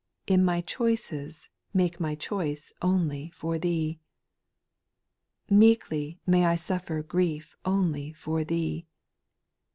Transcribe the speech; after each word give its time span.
In 0.25 0.43
my 0.43 0.61
choices 0.61 1.49
make 1.75 1.99
my 1.99 2.15
choice 2.15 2.73
Only 2.81 3.29
for 3.35 3.59
Thee. 3.59 3.99
4. 5.49 5.57
Meekly 5.59 6.19
may 6.25 6.43
I 6.47 6.55
suffer 6.55 7.03
grief 7.03 7.55
Only 7.65 8.11
for 8.11 8.43
Thee. 8.43 8.87